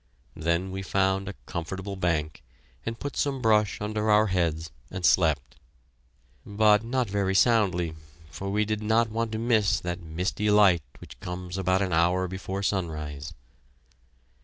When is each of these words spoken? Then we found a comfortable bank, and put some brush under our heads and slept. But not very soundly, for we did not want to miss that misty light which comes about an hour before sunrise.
Then 0.35 0.71
we 0.71 0.81
found 0.81 1.29
a 1.29 1.35
comfortable 1.45 1.95
bank, 1.95 2.41
and 2.87 2.99
put 2.99 3.15
some 3.15 3.39
brush 3.39 3.79
under 3.79 4.09
our 4.09 4.25
heads 4.25 4.71
and 4.89 5.05
slept. 5.05 5.57
But 6.43 6.83
not 6.83 7.07
very 7.07 7.35
soundly, 7.35 7.93
for 8.31 8.49
we 8.49 8.65
did 8.65 8.81
not 8.81 9.11
want 9.11 9.31
to 9.33 9.37
miss 9.37 9.79
that 9.79 10.01
misty 10.01 10.49
light 10.49 10.81
which 10.97 11.19
comes 11.19 11.55
about 11.55 11.83
an 11.83 11.93
hour 11.93 12.27
before 12.27 12.63
sunrise. 12.63 13.35